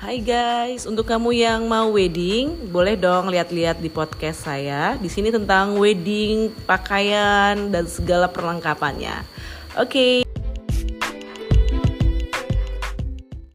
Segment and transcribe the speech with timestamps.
[0.00, 4.96] Hai guys, untuk kamu yang mau wedding, boleh dong lihat-lihat di podcast saya.
[4.96, 9.20] Di sini tentang wedding, pakaian dan segala perlengkapannya.
[9.76, 10.24] Oke.
[10.24, 10.29] Okay.